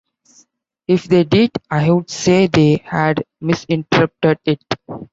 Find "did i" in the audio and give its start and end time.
1.25-1.91